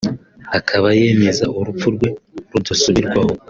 [0.57, 2.09] akaba yemeza urupfu rwe
[2.51, 3.33] rudasubirwaho